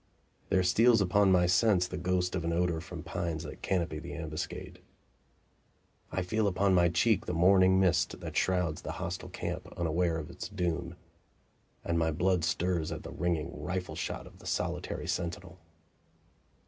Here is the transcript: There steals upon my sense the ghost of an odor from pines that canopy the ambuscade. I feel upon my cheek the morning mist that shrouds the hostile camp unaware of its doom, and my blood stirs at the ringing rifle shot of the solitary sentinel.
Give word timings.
There 0.49 0.63
steals 0.63 0.99
upon 0.99 1.31
my 1.31 1.45
sense 1.45 1.87
the 1.87 1.95
ghost 1.95 2.33
of 2.33 2.43
an 2.43 2.51
odor 2.51 2.81
from 2.81 3.03
pines 3.03 3.43
that 3.43 3.61
canopy 3.61 3.99
the 3.99 4.15
ambuscade. 4.15 4.79
I 6.11 6.23
feel 6.23 6.47
upon 6.47 6.73
my 6.73 6.89
cheek 6.89 7.27
the 7.27 7.35
morning 7.35 7.79
mist 7.79 8.19
that 8.19 8.35
shrouds 8.35 8.81
the 8.81 8.93
hostile 8.93 9.29
camp 9.29 9.71
unaware 9.77 10.17
of 10.17 10.31
its 10.31 10.49
doom, 10.49 10.95
and 11.85 11.99
my 11.99 12.09
blood 12.09 12.43
stirs 12.43 12.91
at 12.91 13.03
the 13.03 13.11
ringing 13.11 13.51
rifle 13.61 13.93
shot 13.95 14.25
of 14.25 14.39
the 14.39 14.47
solitary 14.47 15.05
sentinel. 15.07 15.59